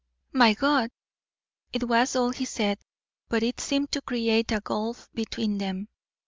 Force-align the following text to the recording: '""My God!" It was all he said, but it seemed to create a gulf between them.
'""My 0.33 0.55
God!" 0.55 0.89
It 1.73 1.83
was 1.83 2.15
all 2.15 2.31
he 2.31 2.45
said, 2.45 2.79
but 3.29 3.43
it 3.43 3.59
seemed 3.59 3.91
to 3.91 4.01
create 4.01 4.51
a 4.51 4.59
gulf 4.59 5.07
between 5.13 5.59
them. 5.59 5.89